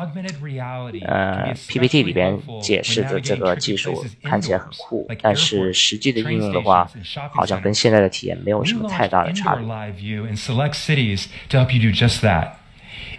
[1.06, 6.90] 呃 PPT 里边解释的这个技术看起来很酷，但是实际的应用的话，
[7.32, 9.66] 好像跟现在的体验没有什么太大的差别。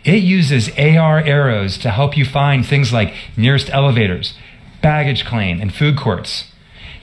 [0.05, 4.35] It uses AR arrows to help you find things like nearest elevators,
[4.83, 6.53] baggage claim, and food courts.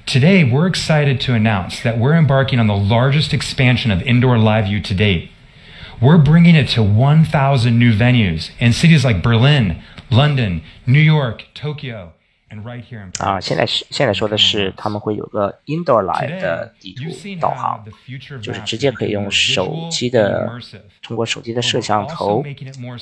[0.05, 4.65] Today, we're excited to announce that we're embarking on the largest expansion of indoor live
[4.65, 5.31] view to date.
[5.99, 12.13] We're bringing it to 1,000 new venues in cities like Berlin, London, New York, Tokyo,
[13.19, 17.03] 啊，现在是现在说的是他们会有个 indoor live 的地图
[17.39, 17.83] 导航，
[18.41, 20.51] 就是直接可以用手机的
[21.01, 22.43] 通过手机的摄像头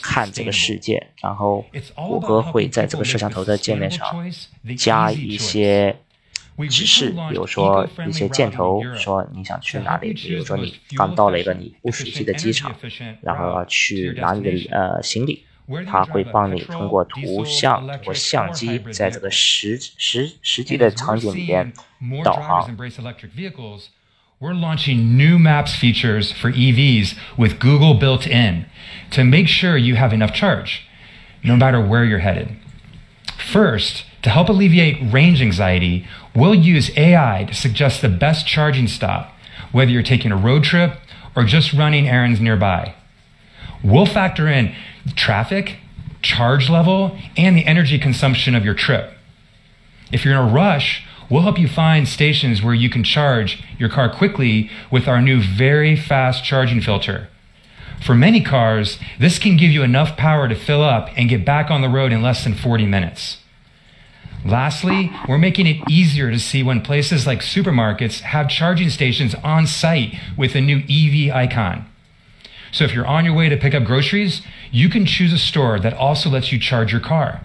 [0.02, 4.32] 看这个世界，然后谷歌会在这个摄像头的界面上
[4.78, 5.96] 加一些
[6.70, 12.76] 指示，比如说一些箭头，说你想去哪里，比如说你刚到了一个你不熟悉的机场，
[13.22, 15.46] 然后要去拿你的呃行李。
[15.87, 21.73] 它会帮你通过图像、通过相机，在这个实实实际的场景里边
[22.23, 22.77] 导航。
[24.41, 28.67] We're launching new maps features for EVs with Google built in
[29.13, 30.83] to make sure you have enough charge,
[31.43, 32.49] no matter where you're headed.
[33.39, 36.05] First, to help alleviate range anxiety,
[36.35, 39.33] we'll use AI to suggest the best charging stop,
[39.73, 40.99] whether you're taking a road trip
[41.35, 42.95] or just running errands nearby.
[43.83, 44.75] We'll factor in
[45.16, 45.78] traffic,
[46.22, 49.14] charge level, and the energy consumption of your trip.
[50.12, 53.90] If you're in a rush, we'll help you find stations where you can charge your
[53.90, 57.30] car quickly with our new very fast charging filter.
[58.02, 61.70] For many cars, this can give you enough power to fill up and get back
[61.70, 63.38] on the road in less than 40 minutes.
[64.46, 69.68] Lastly, we're making it easier to see when places like supermarkets have charging stations on
[69.68, 71.86] site with a new EV icon.
[72.72, 75.79] So if you're on your way to pick up groceries, you can choose a store
[75.81, 77.41] that also lets you charge your car.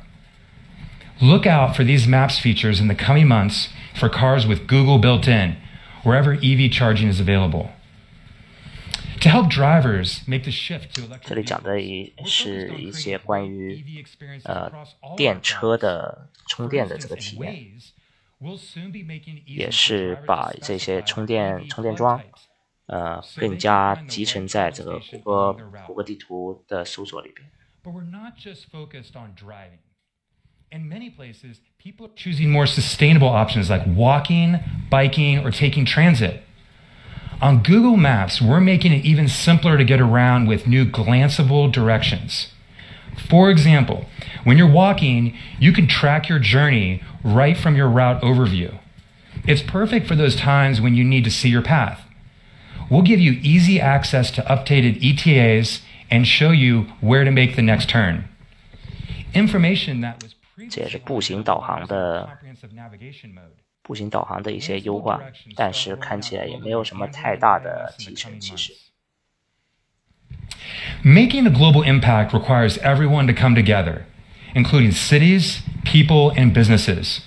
[1.22, 5.28] Look out for these maps features in the coming months for cars with Google built
[5.28, 5.58] in,
[6.04, 7.72] wherever EV charging is available.
[9.22, 12.82] To help drivers make the shift to electric 这里讲的 vehicles, 也 we're 是 focused on
[12.82, 15.78] 一些 creating 关于 EV experiences 呃 across all 电 our 车 cars.
[15.80, 17.90] 的充 For 电的 instance, 这个 in 体验， Waze,
[18.40, 21.56] we'll soon be making it easier 也 for 是 drivers 把 to 这些 specify 充电
[21.60, 22.40] EV 充电 plug 桩 types.
[22.88, 25.32] 呃 So they 更 can 加 find the 集成 right 在这个 charging 谷 station 歌
[25.32, 25.86] along their route.
[25.86, 27.50] 谷歌地图的搜索里边。
[27.84, 29.80] But we're not just focused on driving.
[30.72, 34.60] In many places, people are choosing more sustainable options like walking,
[34.92, 36.44] biking, or taking transit.
[37.42, 42.50] On Google Maps, we're making it even simpler to get around with new glanceable directions.
[43.30, 44.06] For example,
[44.44, 48.78] when you're walking, you can track your journey right from your route overview.
[49.48, 52.02] It's perfect for those times when you need to see your path.
[52.90, 57.62] We'll give you easy access to updated ETAs and show you where to make the
[57.62, 58.24] next turn.
[59.34, 60.34] Information that was
[60.70, 63.52] 这也是 previously 步行导航的 comprehensive navigation mode.
[63.84, 65.20] 步行导航的一些优化，
[65.56, 68.40] 但是看起来也没有什么太大的提升。
[68.40, 68.74] 其实，
[71.04, 74.02] Making a global impact requires everyone to come together,
[74.54, 77.22] including cities, people, and businesses.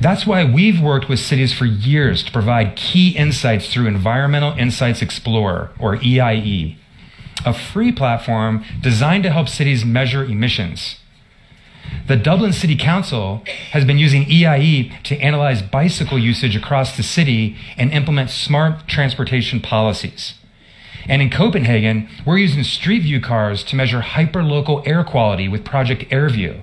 [0.00, 5.02] That's why we've worked with cities for years to provide key insights through Environmental Insights
[5.02, 6.78] Explorer, or EIE,
[7.44, 11.00] a free platform designed to help cities measure emissions.
[12.06, 17.56] The Dublin City Council has been using EIE to analyze bicycle usage across the city
[17.76, 20.34] and implement smart transportation policies.
[21.06, 26.08] And in Copenhagen, we're using Street View cars to measure hyperlocal air quality with Project
[26.10, 26.62] AirView.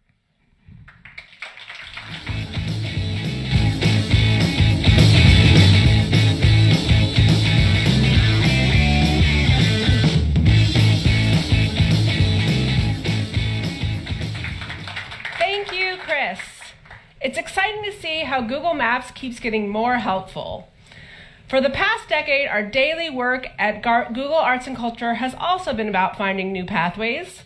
[17.20, 20.68] It's exciting to see how Google Maps keeps getting more helpful.
[21.48, 25.72] For the past decade, our daily work at Gar- Google Arts and Culture has also
[25.72, 27.42] been about finding new pathways,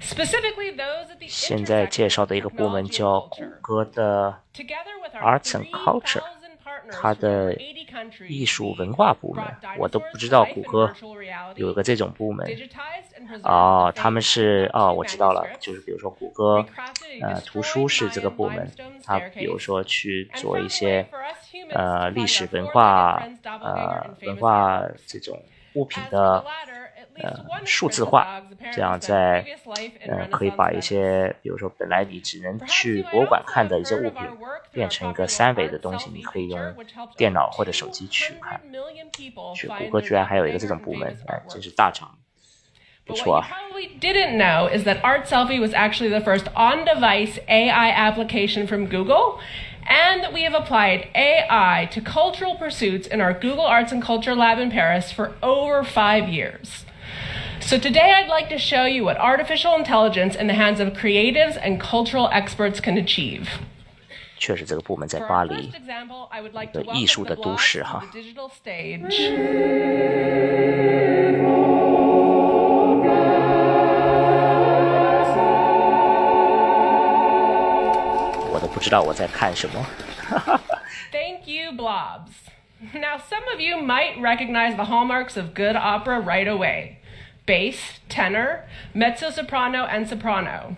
[0.00, 3.60] specifically those at the 现在介绍的一个部门 intersection 叫 of 谷 technology and culture.
[3.60, 6.35] 歌的 Together with our Arts and Culture， 3,000partners
[6.89, 7.57] 它的
[8.25, 10.97] 艺术文化部门我都不知道谷歌
[11.55, 12.59] 有个这种部门。
[13.43, 16.67] 哦他们是哦我知道了就是比如说谷歌
[17.19, 18.71] 呃图书室这个部门
[19.03, 21.07] 它比如说去做一些
[21.69, 25.39] 呃历史文化呃文化这种
[25.73, 26.49] 物品的
[27.21, 29.45] 呃数字化这样在
[30.07, 34.21] 呃可以把一些比如说本来你只能去博物馆看的一些物品
[34.71, 36.75] 变成一个三维的东西，你可以用
[37.15, 38.61] 电脑或者手机去看。
[39.55, 42.17] 去谷歌居然还有一个这种部门哎.真是大厂，
[43.05, 43.79] 不 But 错 what 啊 you。
[43.79, 48.87] probably didn't know is that Art Selfie was actually the first on device AI application from
[48.87, 49.39] Google,
[49.87, 54.35] and that we have applied AI to cultural pursuits in our Google Arts and Culture
[54.35, 56.85] Lab in Paris for over five years.
[57.66, 61.56] So today I'd like to show you what artificial intelligence in the hands of creatives
[61.60, 63.48] and cultural experts can achieve.
[64.38, 67.36] 确实这个部门在 For 巴 our 黎 first，example, I would like 一 to 个艺 welcome 术 the
[67.36, 70.22] 的都 blog 市 to 哈 the digital stage.
[78.52, 79.86] 我都不知道我在看什么。
[81.12, 82.32] Thank you, Blobs.
[82.94, 86.96] Now, some of you might recognize the hallmarks of good opera right away
[87.47, 90.77] bass, tenor, mezzo soprano, and soprano.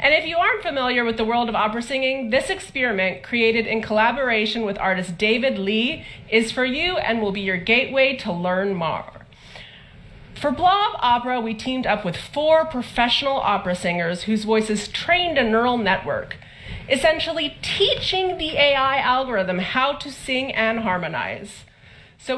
[0.00, 3.82] And if you aren't familiar with the world of opera singing, this experiment, created in
[3.82, 8.74] collaboration with artist David Lee, is for you and will be your gateway to learn
[8.74, 9.04] more.
[10.34, 15.42] For Blob Opera, we teamed up with four professional opera singers whose voices trained a
[15.42, 16.36] neural network,
[16.88, 21.64] essentially teaching the AI algorithm how to sing and harmonize.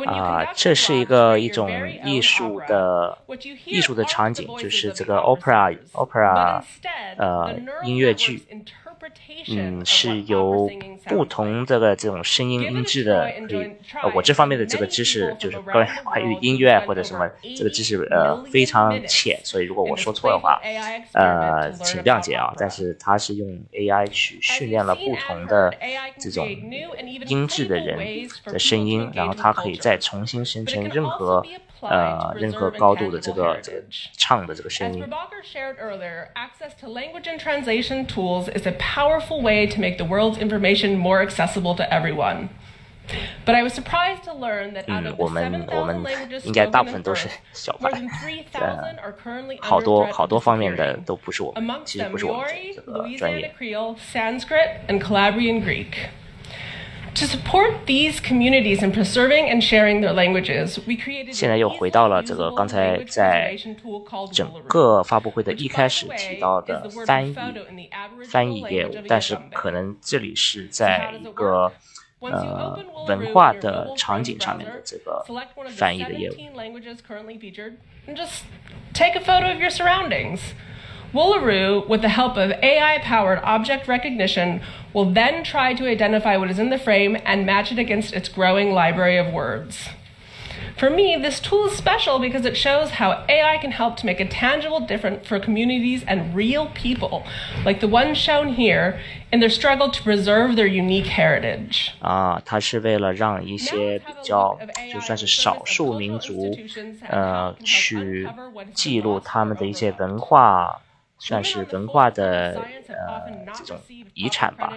[0.07, 1.69] 啊这是一个一种
[2.05, 3.19] 艺术的
[3.65, 6.63] 艺术的场景就是这个 opera opera
[7.17, 7.55] 呃
[7.85, 8.43] 音乐剧
[9.49, 10.71] 嗯，是由
[11.07, 13.63] 不同这个这种声音音质的，可以
[14.03, 20.61] 呃，我这方面的这个知识就是关关于音乐或者什么这个知识呃非常浅，所以如果我说错的话，
[21.13, 22.53] 呃，请谅解啊。
[22.57, 25.73] 但是它是用 AI 去训练了不同的
[26.19, 26.47] 这种
[27.27, 31.45] 音质的人的声音，然后它可以再重新生成任何
[31.82, 34.06] 呃 to 任何 preserve 高度的这 intangible 个这个 heritage.
[34.18, 35.04] 唱的这个 As 声音。
[35.04, 39.98] Prabhakar shared earlier, access to language and translation tools is a powerful way to make
[39.98, 42.50] the world's information more accessible to everyone.
[43.46, 46.86] But I was surprised to learn that out 嗯 of，the 我们我 7,000们 languages 应该大 spoken
[46.86, 50.24] 部分 on 都是 Earth, 小 more 白 than，3,000 are currently 好 under 多 threat 好
[50.24, 51.06] of 多方面的 disappearing.
[51.06, 53.54] 都不是我们， Amongst 其实 them 不是我们 Maori, 这个专 Louisiana 业。
[53.60, 55.94] Creole, Sanskrit, and Calabrian Greek.
[57.15, 63.55] To support these communities in preserving and sharing their languages, we created 现在又回到了这个刚才在
[64.33, 67.37] 整个发布会的一开始提到的翻译
[68.31, 71.71] 翻译业务，但是可能这里是在一个
[72.21, 75.23] 呃文化的场景上面的这个
[75.69, 76.35] 翻译的业务。
[78.07, 78.45] And just
[78.95, 80.41] take a photo of your surroundings.
[81.14, 84.60] Woolaroo, with the help of AI powered object recognition,
[84.94, 88.28] will then try to identify what is in the frame and match it against its
[88.28, 89.88] growing library of words.
[90.78, 94.20] For me, this tool is special because it shows how AI can help to make
[94.20, 97.24] a tangible difference for communities and real people,
[97.64, 99.00] like the ones shown here,
[99.32, 101.92] in their struggle to preserve their unique heritage.
[102.02, 104.58] 啊，它是为了让一些比较
[104.92, 106.58] 就算是少数民族，
[107.08, 108.28] 呃，去
[108.74, 110.82] 记录他们的一些文化，
[111.21, 113.79] 算是文化的呃这种
[114.15, 114.73] 遗产吧，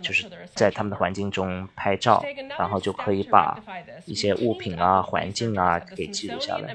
[0.00, 2.24] 就是在他们的环境中拍照，
[2.58, 3.62] 然后就可以把
[4.06, 6.74] 一些物品啊、环境啊给记录下来。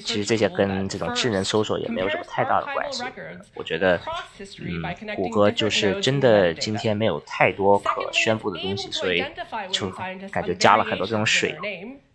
[0.00, 3.02] 其实这些跟这种智能搜索也没有什么太大的关系，
[3.54, 4.00] 我觉得
[4.60, 4.80] 嗯
[5.16, 9.24] 谷歌就是真的今天没有太多可宣布的东西，所以
[9.72, 9.90] 就
[10.30, 11.56] 感觉加了很多这种水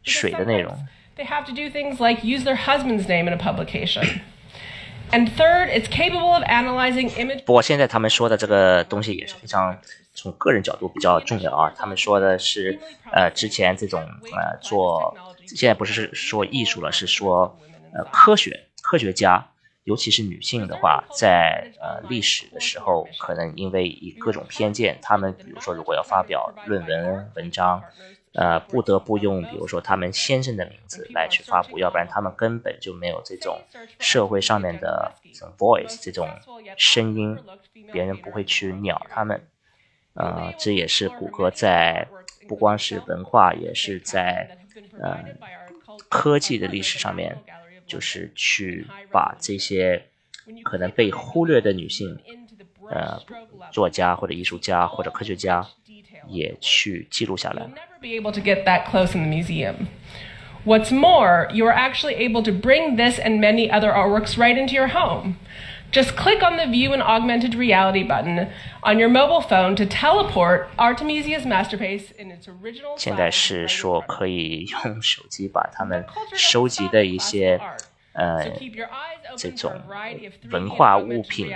[0.03, 0.73] 水的内容。
[1.15, 4.21] they have to do things like use their husband's name in a publication.
[5.11, 7.43] And third it's capable of analyzing images.
[7.45, 9.77] 不过现在他们说的这个东西也是非常
[10.13, 11.71] 从个人角度比较重要啊。
[11.75, 12.79] 他们说的是
[13.11, 15.15] 呃之前这种呃做
[15.47, 17.55] 现在不是说艺术了是说
[17.93, 19.45] 呃科学科学家
[19.83, 27.83] 尤其是女性的话在呃历史的时候可能因为以各种偏见他们比如说如果要发表论文文章
[28.33, 33.61] 呃，不得不用，比如说他们先生的名字来去发布，要不然他们根本就没有这种
[33.99, 36.27] 社会上面的这种 voice 这种
[36.75, 37.37] 声音，
[37.91, 39.41] 别人不会去鸟他们。
[40.15, 42.07] 呃，这也是谷歌在
[42.47, 44.57] 不光是文化，也是在
[44.99, 45.23] 呃
[46.09, 47.39] 科技的历史上面，
[47.85, 50.07] 就是去把这些
[50.63, 52.19] 可能被忽略的女性，
[52.89, 53.19] 呃，
[53.71, 55.65] 作家或者艺术家或者科学家，
[56.27, 57.67] 也去记录下来。
[60.65, 64.87] What's more, you are actually able to bring this and many other artworks right into your
[64.87, 65.35] home.
[65.91, 68.47] Just click on the View in Augmented Reality button
[68.81, 76.03] on your mobile phone to teleport Artemisia's masterpiece in its original 现在是说可以用手机把他们
[76.33, 77.59] 收集的一些.
[78.13, 78.49] 呃
[79.37, 81.51] 这种 a variety of 3D 文化物品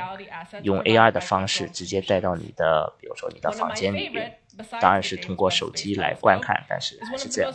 [0.64, 4.12] 用 AR 的方式直接带到你的，比如说你的房间里
[4.80, 7.54] 当然是通过手机来观看，但是还是这样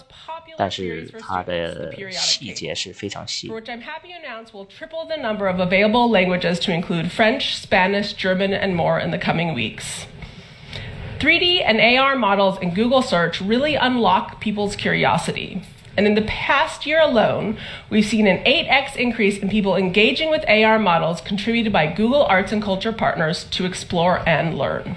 [0.57, 3.61] 但是它的细节是非常细 for。
[3.61, 8.12] which I'm happy to announce will triple the number of available languages to include French, Spanish,
[8.14, 10.07] German, and more in the coming weeks.
[11.18, 15.62] 3D and AR models in Google search really unlock people's curiosity.
[15.95, 17.57] And in the past year alone,
[17.89, 22.51] we've seen an 8x increase in people engaging with AR models contributed by Google Arts
[22.51, 24.95] and Culture partners to explore and learn.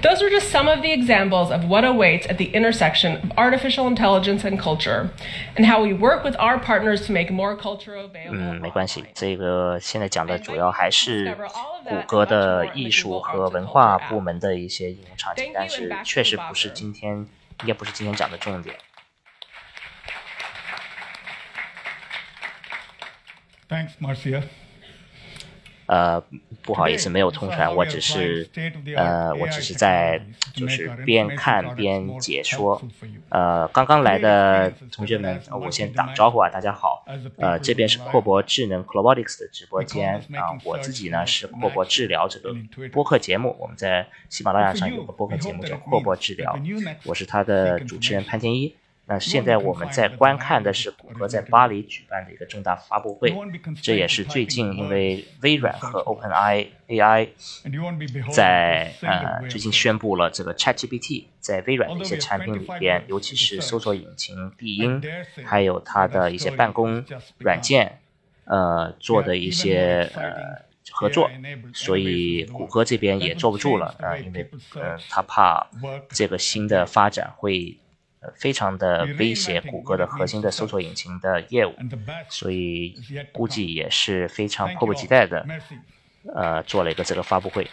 [0.00, 3.86] Those were just some of the examples of what awaits at the intersection of artificial
[3.88, 5.10] intelligence and culture,
[5.56, 8.32] and how we work with our partners to make more culture available.
[8.32, 11.36] 嗯，没关系 online.，这个现在讲的主要还是
[11.84, 17.26] 谷歌的艺术和文化部门的一些应用场景，但是确实不是今天，
[17.62, 18.76] 应该不是今天讲的重点。
[23.73, 24.43] Thanks, Marcia.
[25.87, 26.23] 呃，
[26.61, 28.47] 不好意思，没有通传，我只是
[28.95, 30.21] 呃，我只是在
[30.53, 32.79] 就是边看边解说。
[33.29, 37.03] 呃，刚刚来的同学们，我先打个招呼啊，大家好。
[37.37, 42.55] 呃，这边是阔博智能 c l o b o t i c s 的直播间啊，我自己呢是阔博治疗这个
[42.91, 46.57] 播客节目，我们在喜马拉雅上有个播客节目叫阔博治疗，
[47.05, 48.75] 我是他的主持人潘天一。
[49.05, 53.35] 那现在我们在观看的是谷歌在巴黎举办的一个重大发布会，
[53.81, 57.27] 这也是最近因为微软和 OpenAI AI
[58.31, 65.03] 在呃最近宣布了这个 ChatGPT 在微软的一些产品里边，尤其是搜索引擎必应，
[65.43, 67.03] 还有它的一些办公
[67.39, 67.99] 软件，
[68.45, 71.29] 呃做的一些呃合作，
[71.73, 75.67] 所以谷歌这边也坐不住了啊，因为呃他怕
[76.07, 77.77] 这个新的发展会。
[78.35, 81.73] 非常的威胁谷歌的核心的搜索引擎的业务，
[82.29, 82.95] 所以
[83.31, 85.45] 估计也是非常迫不及待的，
[86.33, 87.67] 呃，做了一个这个发布会。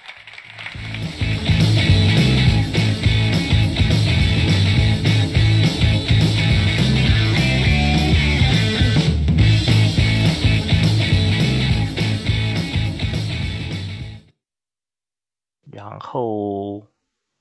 [15.73, 16.87] 然后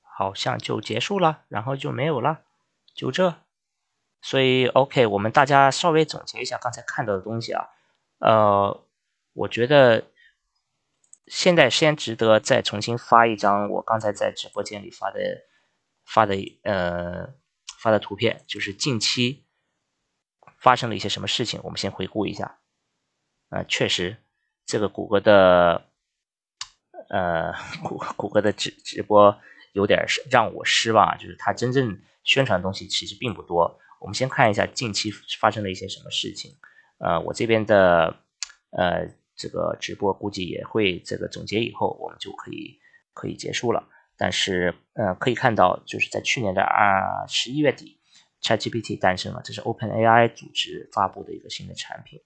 [0.02, 2.40] 好像就结束了，然后就没有了。
[2.94, 3.34] 就这，
[4.20, 7.64] 所以 OK，我们大家稍微总结一下刚才看到的东西啊。
[8.18, 8.84] 呃，
[9.32, 10.04] 我觉得
[11.26, 15.20] 现在先值得再重新发一张我刚才在直播间里发的
[16.04, 16.34] 发的
[16.64, 17.32] 呃
[17.78, 19.46] 发的图片，就是近期
[20.58, 22.58] 发生了一些什么事情，我们先回顾一下。
[23.48, 24.18] 啊，确实，
[24.66, 25.86] 这个谷歌的
[27.08, 29.40] 呃谷谷歌的直直播
[29.72, 32.02] 有点让我失望，就是它真正。
[32.30, 35.10] 宣传东西其实并不多，我们先看一下近期
[35.40, 36.56] 发生了一些什么事情。
[36.98, 38.22] 呃，我这边的
[38.70, 39.04] 呃
[39.34, 42.78] 这个直播估计也会这个总结以后，我们就可以
[43.12, 43.88] 可以结束了。
[44.16, 47.98] 但是呃可以看到，就是在去年的二十一月底
[48.42, 52.20] ，ChatGPT 诞生了，这是 OpenAI 组织发布的一个新的产品。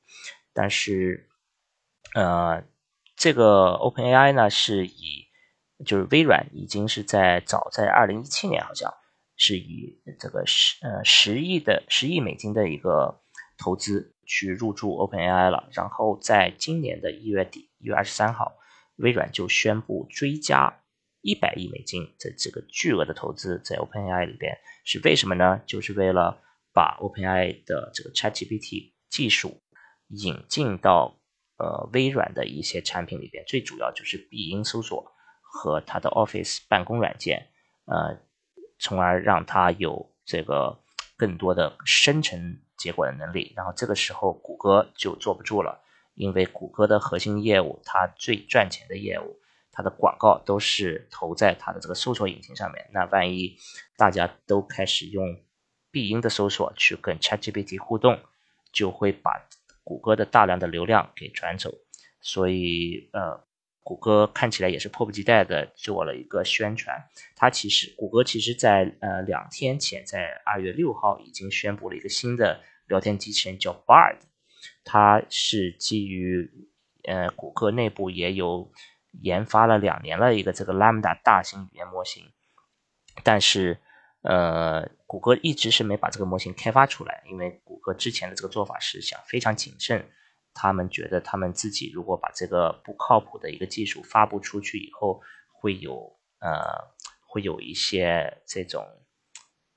[0.52, 1.30] 但是
[2.14, 2.62] 呃
[3.16, 5.28] 这个 OpenAI 呢是以
[5.86, 8.92] 就是微软已经是在早在二零一七年好像。
[9.36, 13.20] 是以这个十呃十亿的十亿美金的一个
[13.58, 18.52] 投资去入驻 OpenAI 了，然后在今年的一月底一月二十三号，
[18.96, 20.82] 微软就宣布追加
[21.20, 25.60] 一百亿美金的这个巨额的投资在 OpenAI 里边，是为什么呢？
[25.66, 26.40] 就是为了
[26.72, 29.60] 把 OpenAI 的这个 ChatGPT 技术
[30.08, 31.18] 引进到
[31.58, 35.12] 呃微软的一些产品里边，最主要就是必应搜索
[35.42, 37.48] 和它的 Office 办公软件，
[37.86, 38.22] 呃。
[38.78, 40.78] 从而让它有这个
[41.16, 45.80] 更多的生成结果的能力，然后这个时候谷歌就坐不住了，
[46.14, 49.38] 因为谷歌的核心业务，它最赚钱的业务，
[49.72, 52.90] 它的广告都是投在它的这个搜索引擎上面。
[52.92, 53.56] 那万一
[53.96, 55.40] 大家都开始用
[55.90, 58.18] 必应的搜索去跟 ChatGPT 互动，
[58.72, 59.46] 就会把
[59.82, 61.70] 谷歌的大量的流量给转走。
[62.20, 63.44] 所以，呃。
[63.84, 67.04] 谷歌看起来也是迫不及待的做了一个宣传。
[67.36, 74.16] 它其实，谷歌其实在呃两天前，在二月六号已经宣布了一个新的聊天机器人，叫 Bard。
[74.84, 76.50] 它是基于
[77.04, 78.72] 呃谷歌内部也有
[79.20, 82.32] 研发了两年了一个这个 Lambda 大型语言模型，
[83.22, 83.78] 但是
[84.22, 90.08] 呃谷歌一直是没把这个模型开发出来，因为谷歌之前的这个做法是想非常谨慎。
[90.54, 95.20] 他们觉得，他们自己如果把这个不靠谱的一个技术发布出去以后，
[95.52, 96.62] 会有呃，
[97.26, 98.86] 会有一些这种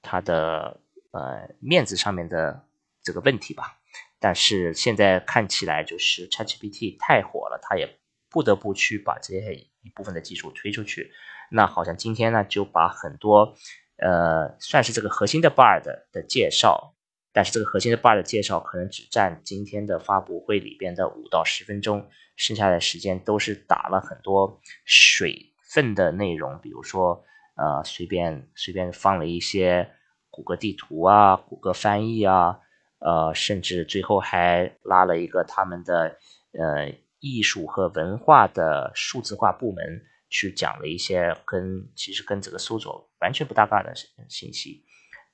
[0.02, 0.80] 它的
[1.12, 2.64] 呃面子上面的
[3.02, 3.80] 这个问题吧。
[4.20, 8.00] 但是现在看起来，就是 ChatGPT 太火了，他也
[8.30, 11.12] 不得不去把这些一部分的技术推出去。
[11.52, 13.56] 那好像今天呢，就把很多
[13.98, 16.96] 呃，算是这个核心的 Bard 的介绍。
[17.38, 27.24] 但是这个核心的 bar 的介绍可能只占今天的发布会里边的五到十分钟，剩下的时间都是打了很多水分的内容，比如说
[27.56, 29.88] 呃随便随便放了一些
[30.32, 32.58] 谷歌地图啊、谷歌翻译啊，
[32.98, 36.18] 呃甚至最后还拉了一个他们的
[36.54, 43.94] 呃艺术和文化的数字化部门去讲了一些跟其实跟这个搜索完全不搭嘎的
[44.28, 44.84] 信息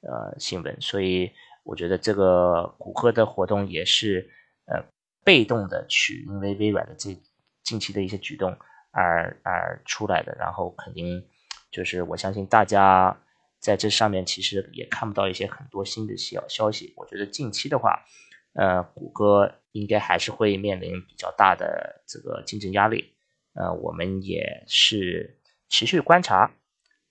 [0.02, 1.32] 呃新闻，所以。
[1.64, 4.30] 我觉得这个谷歌的活动也是，
[4.66, 4.84] 呃，
[5.24, 7.18] 被动的去因为微软的这
[7.64, 8.58] 近期的一些举动
[8.92, 11.26] 而而出来的，然后肯定
[11.72, 13.18] 就是我相信大家
[13.60, 16.94] 在这上面其实也看不到一些很多新的消消息。
[16.98, 18.06] 我觉得近期的话，
[18.54, 23.16] 呃，谷歌应该还是会面临比较大的这个竞争压力，
[23.54, 25.40] 呃，我们也是
[25.70, 26.52] 持续观察，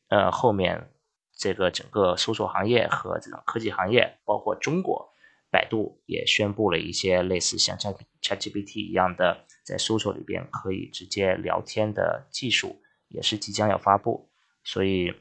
[0.09, 0.92] 呃，后面
[1.43, 5.13] 这个整个搜索行业和这种科技行业，包括中国，
[5.51, 14.31] 百度也宣布了一些类似像 Chat ChatGPT 一样的，在搜索里边可以直接聊天的技术，也是即将要发布，
[14.63, 15.13] 所以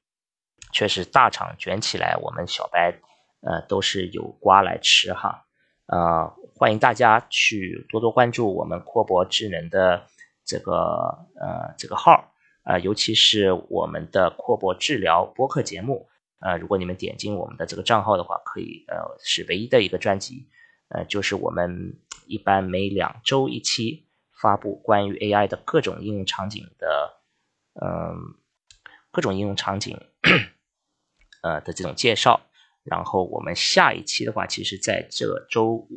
[0.72, 3.00] 确实大厂卷起来，我们小白
[3.42, 5.48] 呃都是有瓜来吃哈。
[5.88, 10.06] 呃，欢迎大家去多多关注我们阔博智能的
[10.46, 12.32] 这个呃这个号，
[12.64, 16.08] 呃，尤其是我们的阔博治疗播客节目，
[16.42, 20.50] 呃，如果你们点进我们的这个账号的话，可以呃是唯一的一个专辑，
[20.90, 24.08] 呃，就是我们一般每两周一期
[24.42, 27.22] 发布关于 AI 的各种应用场景的，
[27.82, 28.36] 嗯，
[29.12, 29.98] 各种应用场景，
[31.44, 32.42] 呃的这种介绍。
[32.84, 35.88] 然后我们下一期的话，其实在这周五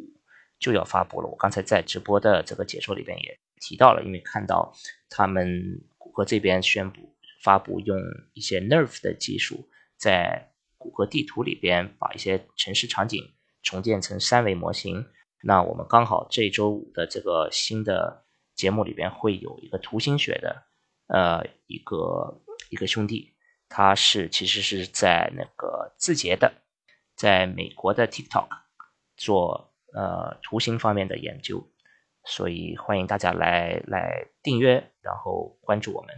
[0.58, 1.28] 就要发布了。
[1.28, 4.74] 我刚才在直播的这个解说里边也提到了，因为看到
[5.08, 7.98] 他们谷歌这边宣布发布用
[8.34, 9.66] 一些 Nerv 的技术，
[10.04, 13.32] 在谷歌地图里边把一些城市场景
[13.62, 15.06] 重建成三维模型。
[15.42, 20.66] 那我们刚好这周五的这个新的节目里边会有一个图形学的
[21.06, 23.34] 呃一个一个兄弟，
[23.70, 26.52] 他是其实是在那个字节的。
[27.16, 28.48] 在美国的 TikTok
[29.16, 31.66] 做呃图形方面的研究，
[32.24, 36.14] 所以欢迎大家来来订阅，然后关注我们。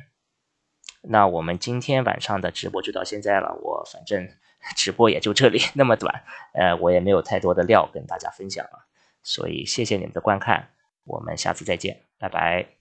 [1.09, 4.29] 那我们今天晚上的直播就到现在了，我反正
[4.77, 8.87] 直播也就这里那么短，呃，我也没有太多的料跟大家分享了，
[9.23, 10.71] 所以谢谢你们的观看，
[11.05, 12.76] 我们下次再见，拜拜。